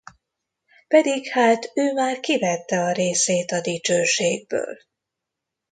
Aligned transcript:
Pedig 0.87 1.27
hát 1.27 1.71
ő 1.73 1.93
már 1.93 2.19
kivette 2.19 2.79
a 2.83 2.91
részét 2.91 3.51
a 3.51 3.61
dicsőségből. 3.61 4.77